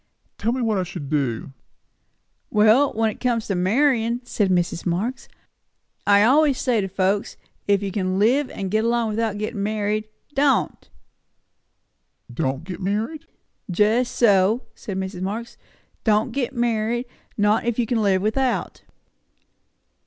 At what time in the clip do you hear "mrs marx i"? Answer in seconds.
4.49-6.23